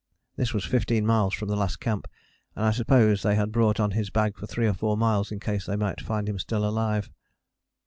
[0.35, 2.07] This was fifteen miles from the last camp,
[2.55, 5.39] and I suppose they had brought on his bag for three or four miles in
[5.39, 7.11] case they might find him still alive.